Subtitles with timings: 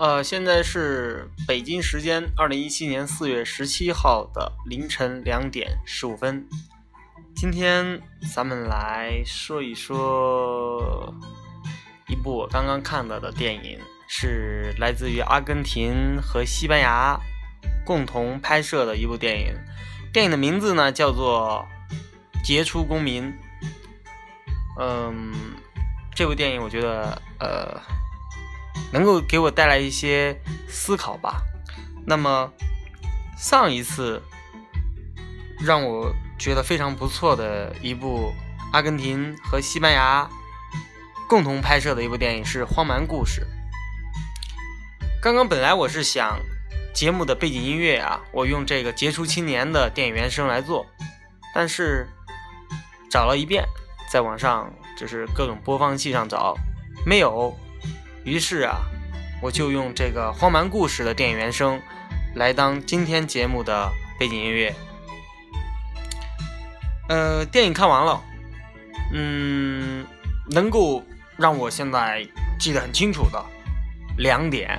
[0.00, 6.48] 呃，现在是北京时间二零一七年四月十七号的凌晨两点十五分。
[7.36, 8.00] 今天
[8.34, 11.14] 咱们来说一说
[12.08, 13.78] 一部我刚刚看到的电影，
[14.08, 17.20] 是来自于阿根廷和西班牙
[17.84, 19.54] 共同拍摄的一部电影。
[20.14, 21.62] 电影的名字呢叫做
[22.42, 23.24] 《杰出公民》。
[24.78, 25.30] 嗯，
[26.14, 27.78] 这部电影我觉得呃。
[28.92, 30.36] 能够给我带来一些
[30.68, 31.42] 思考吧。
[32.06, 32.52] 那么，
[33.36, 34.22] 上一次
[35.60, 38.32] 让我觉得非常不错的一部
[38.72, 40.28] 阿根廷和西班牙
[41.28, 43.42] 共同拍摄的一部电影是《荒蛮故事》。
[45.22, 46.40] 刚刚本来我是想
[46.94, 50.86] 节目的背景音乐啊，我用这个杰出青年的电影原声来做，
[51.54, 52.08] 但是
[53.10, 53.64] 找了一遍，
[54.10, 56.56] 在网上就是各种播放器上找，
[57.04, 57.54] 没有。
[58.24, 58.82] 于是啊，
[59.40, 61.80] 我就用这个《荒蛮故事》的电影原声
[62.34, 64.74] 来当今天节目的背景音乐。
[67.08, 68.22] 呃，电影看完了，
[69.14, 70.06] 嗯，
[70.50, 71.02] 能够
[71.38, 72.26] 让我现在
[72.58, 73.44] 记得很清楚的
[74.18, 74.78] 两点。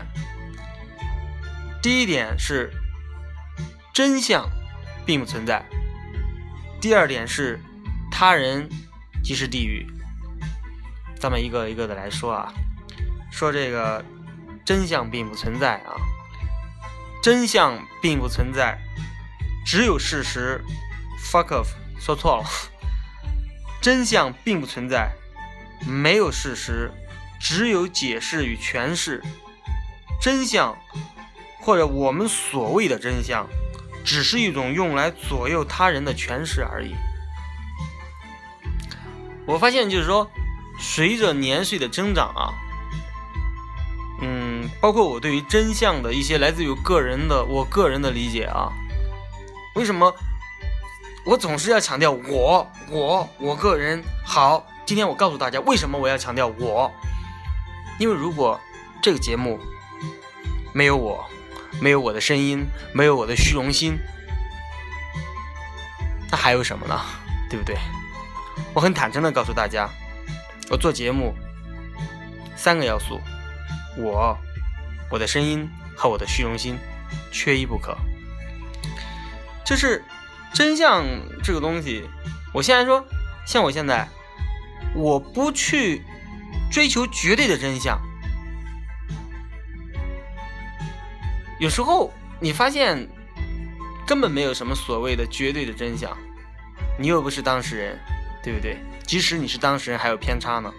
[1.81, 2.71] 第一点是
[3.91, 4.47] 真相
[5.03, 5.65] 并不存在，
[6.79, 7.59] 第二点是
[8.11, 8.69] 他人
[9.23, 9.85] 即是地狱。
[11.19, 12.53] 咱们一个一个的来说啊。
[13.41, 14.05] 说这个
[14.63, 15.97] 真相并不存在啊，
[17.23, 18.77] 真相并不存在，
[19.65, 20.63] 只有事实。
[21.19, 21.69] Fuck off，
[21.99, 22.45] 说错了，
[23.81, 25.13] 真相并不存在，
[25.87, 26.91] 没有事实，
[27.39, 29.23] 只有解释与诠释。
[30.21, 30.77] 真相
[31.61, 33.47] 或者我们所谓的真相，
[34.05, 36.93] 只是一种用来左右他人的诠释而已。
[39.47, 40.29] 我发现就是说，
[40.79, 42.53] 随着年岁的增长啊。
[44.79, 48.71] 包括我对于真相的一些来自于个人的我个人的理解啊，
[49.75, 50.13] 为什么
[51.25, 54.65] 我总是要强调我我我个人好？
[54.85, 56.91] 今天我告诉大家为什么我要强调我，
[57.99, 58.59] 因为如果
[59.01, 59.59] 这个节目
[60.73, 61.23] 没有我，
[61.79, 63.97] 没有我的声音，没有我的虚荣心，
[66.29, 66.99] 那还有什么呢？
[67.49, 67.77] 对不对？
[68.73, 69.89] 我很坦诚的告诉大家，
[70.69, 71.33] 我做节目
[72.55, 73.19] 三个要素。
[73.97, 74.37] 我，
[75.11, 76.77] 我的声音和我的虚荣心，
[77.31, 77.95] 缺一不可。
[79.65, 80.03] 就是
[80.53, 81.05] 真相
[81.43, 82.03] 这个东西，
[82.53, 83.05] 我现在说，
[83.45, 84.07] 像我现在，
[84.95, 86.01] 我不去
[86.71, 87.99] 追求绝对的真相。
[91.59, 93.07] 有时候你发现
[94.07, 96.17] 根本没有什么所谓的绝对的真相，
[96.97, 97.99] 你又不是当事人，
[98.41, 98.77] 对不对？
[99.05, 100.73] 即使你是当事人，还有偏差呢。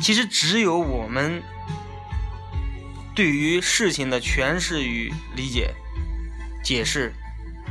[0.00, 1.42] 其实只有我们
[3.14, 5.74] 对于事情的诠释与理解、
[6.62, 7.12] 解释，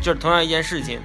[0.01, 1.01] 就是同样一件事情，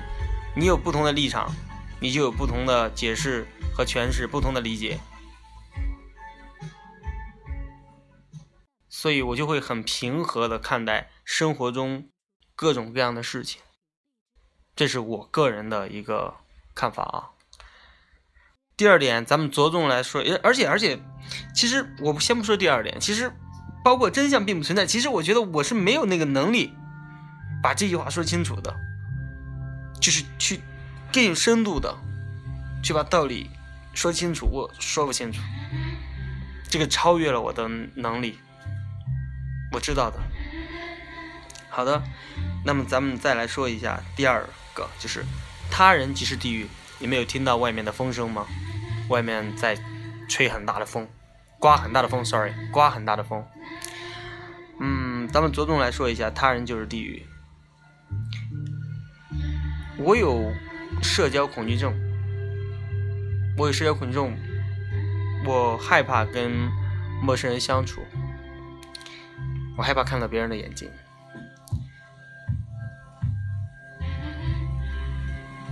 [0.56, 1.54] 你有不同的立场，
[2.00, 4.98] 你就有不同的解释和诠释，不同的理解。
[8.88, 12.08] 所以我就会很平和的看待生活中
[12.54, 13.60] 各种各样的事情，
[14.74, 16.36] 这是我个人的一个
[16.74, 17.30] 看法啊。
[18.76, 20.98] 第二点，咱们着重来说，而且而且，
[21.54, 23.30] 其实我先不说第二点，其实
[23.84, 24.86] 包括真相并不存在。
[24.86, 26.74] 其实我觉得我是没有那个能力
[27.62, 28.74] 把这句话说清楚的，
[30.00, 30.60] 就是去
[31.12, 31.94] 更有深度的
[32.82, 33.50] 去把道理
[33.92, 35.40] 说清楚，我说不清楚，
[36.68, 38.38] 这个超越了我的能力，
[39.70, 40.18] 我知道的。
[41.68, 42.02] 好的，
[42.64, 45.24] 那么咱们再来说一下第二个，就是
[45.70, 46.66] 他人即是地狱。
[47.00, 48.46] 你没有听到外面的风声吗？
[49.08, 49.76] 外面在
[50.28, 51.06] 吹很大的风，
[51.58, 53.44] 刮很大的风，sorry，刮很大的风。
[55.34, 57.26] 咱们着重来说一下，他人就是地狱。
[59.98, 60.52] 我有
[61.02, 61.92] 社交恐惧症，
[63.58, 64.32] 我有社交恐惧症，
[65.44, 66.52] 我害怕跟
[67.20, 68.00] 陌生人相处，
[69.76, 70.88] 我害怕看到别人的眼睛。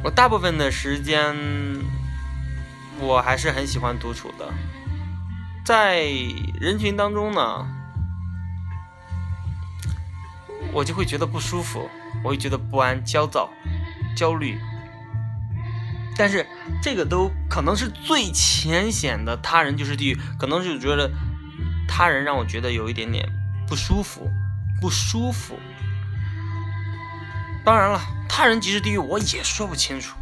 [0.02, 1.36] 我大部分的时间，
[2.98, 4.52] 我还是很喜欢独处的。
[5.64, 6.02] 在
[6.60, 7.64] 人群当中呢，
[10.72, 11.88] 我就会觉得不舒服，
[12.24, 13.50] 我会觉得不安、焦躁、
[14.16, 14.58] 焦虑。
[16.16, 16.46] 但是
[16.82, 21.10] 这个都可能是最浅显的，他人就是地狱，可能就觉得
[21.88, 23.26] 他人让我觉得有一点点
[23.66, 24.30] 不舒服，
[24.80, 25.58] 不舒服。
[27.64, 30.16] 当然了，他人即是地狱，我也说不清楚。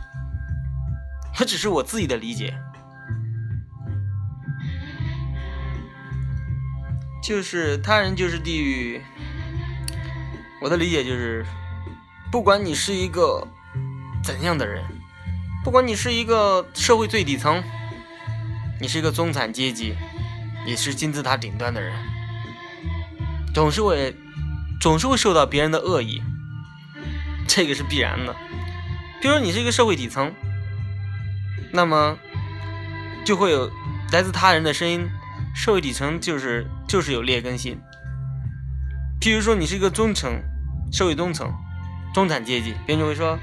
[1.35, 2.55] 这只是我自己的理解。
[7.23, 9.00] 就是他人就是地狱。
[10.60, 11.44] 我的理解就是，
[12.30, 13.46] 不管你是一个
[14.22, 14.84] 怎样的人，
[15.64, 17.62] 不管你是一个社会最底层，
[18.80, 19.94] 你是一个中产阶级，
[20.66, 21.94] 你是金字塔顶端的人，
[23.54, 24.14] 总是会
[24.80, 26.22] 总是会受到别人的恶意，
[27.48, 28.36] 这个是必然的。
[29.22, 30.32] 比如说你是一个社会底层，
[31.72, 32.18] 那么
[33.24, 33.70] 就会有
[34.12, 35.08] 来自他人的声音。
[35.52, 37.80] 社会底层就是就是有劣根性。
[39.20, 40.40] 譬如说你是一个中层，
[40.92, 41.52] 社会中层，
[42.12, 43.38] 中产阶级，别人就会说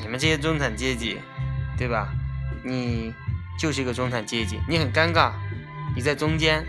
[0.00, 1.18] 你们这些中产阶级，
[1.76, 2.08] 对吧？
[2.64, 3.14] 你
[3.58, 5.32] 就是一个中产阶级，你很尴尬，
[5.94, 6.64] 你在中间，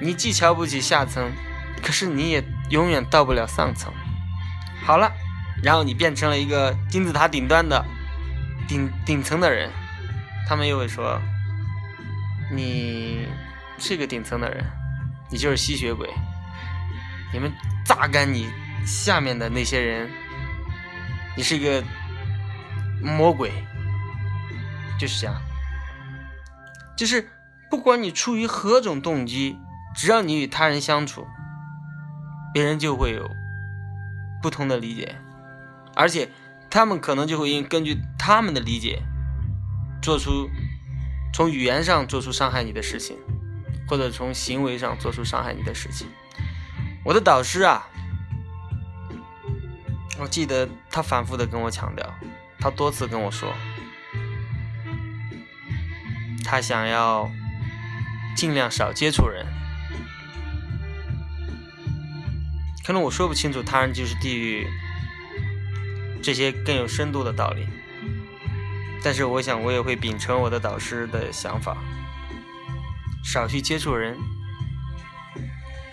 [0.00, 1.30] 你既瞧不起下层，
[1.82, 3.92] 可是你也永远到不了上层。
[4.84, 5.12] 好了，
[5.62, 7.84] 然后你变成了一个金字塔顶端的
[8.66, 9.70] 顶顶层的人，
[10.48, 11.20] 他们又会说。
[12.52, 13.26] 你
[13.78, 14.62] 是个顶层的人，
[15.30, 16.08] 你就是吸血鬼。
[17.32, 17.50] 你们
[17.84, 18.50] 榨干你
[18.86, 20.10] 下面的那些人，
[21.36, 21.82] 你是一个
[23.02, 23.52] 魔鬼，
[24.98, 25.34] 就是这样。
[26.96, 27.28] 就是
[27.70, 29.58] 不管你出于何种动机，
[29.94, 31.26] 只要你与他人相处，
[32.52, 33.30] 别人就会有
[34.42, 35.16] 不同的理解，
[35.94, 36.30] 而且
[36.70, 39.02] 他们可能就会因根据他们的理解
[40.02, 40.48] 做出。
[41.36, 43.16] 从语言上做出伤害你的事情，
[43.88, 46.06] 或者从行为上做出伤害你的事情。
[47.04, 47.86] 我的导师啊，
[50.18, 52.14] 我记得他反复的跟我强调，
[52.58, 53.52] 他多次跟我说，
[56.44, 57.30] 他想要
[58.34, 59.46] 尽量少接触人。
[62.86, 64.66] 可能我说不清楚“他人就是地狱”
[66.22, 67.66] 这些更有深度的道理。
[69.02, 71.76] 但是我想，我也会秉承我的导师的想法，
[73.22, 74.18] 少去接触人，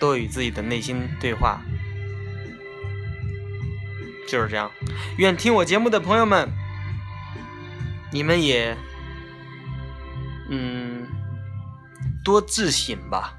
[0.02, 1.62] 多与自己的内心对话，
[4.28, 4.68] 就是这样。
[5.16, 6.50] 愿听我节目的朋友们，
[8.10, 8.76] 你们也，
[10.50, 11.06] 嗯，
[12.24, 13.32] 多自省吧，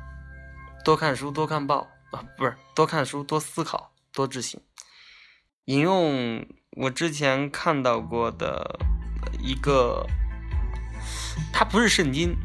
[0.86, 4.62] 多看书，多看报啊，不是多看书，多思考，多自省。
[5.66, 6.46] 引用
[6.78, 8.80] 我之前看到过的。
[9.42, 10.08] 一个，
[11.52, 12.38] 它不是圣经，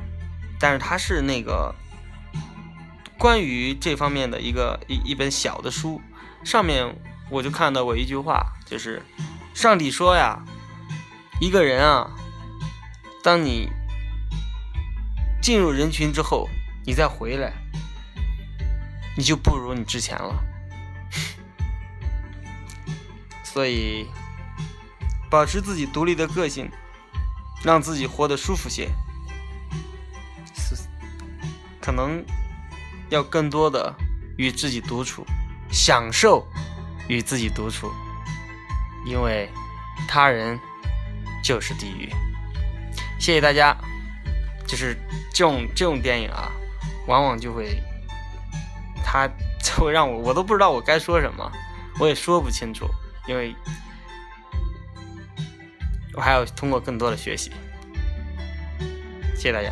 [0.59, 1.73] 但是它是那个
[3.19, 6.01] 关于这方面的一个一一本小的书。
[6.45, 6.97] 上面
[7.31, 9.03] 我就看到过一句话，就是
[9.53, 10.45] 上帝说呀，
[11.41, 12.11] 一个人啊，
[13.23, 13.69] 当你
[15.43, 16.49] 进入人群之后，
[16.87, 17.53] 你再回来，
[19.17, 20.43] 你就不如你之前了。
[23.43, 24.07] 所以。
[25.31, 26.71] 保持自己独立的个性，
[27.63, 28.89] 让自己活得舒服些，
[30.55, 30.75] 是
[31.79, 32.25] 可能
[33.11, 33.95] 要更多的
[34.37, 35.25] 与自己独处，
[35.71, 36.47] 享受
[37.09, 37.91] 与自己独处，
[39.07, 39.49] 因为
[40.09, 40.59] 他人
[41.43, 42.09] 就是地狱。
[43.19, 43.77] 谢谢大家。
[44.67, 44.95] 就是
[45.33, 46.53] 这种这种电影啊，
[47.07, 47.83] 往往就会，
[49.03, 49.27] 他
[49.65, 51.51] 就会让我我都不知道我该说什么，
[51.99, 52.87] 我也说不清楚，
[53.27, 53.55] 因为。
[56.15, 57.53] 我还要通过更多的学习，
[59.37, 59.71] 谢谢大家。